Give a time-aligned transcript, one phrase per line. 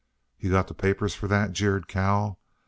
[0.39, 2.39] "You got the papers for that?" jeered Cal.